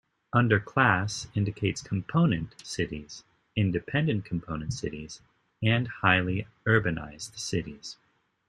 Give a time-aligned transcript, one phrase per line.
[0.33, 3.23] Under class, indicates Component cities,
[3.55, 5.21] Independent Component cities,
[5.61, 7.97] and Highly urbanized cities.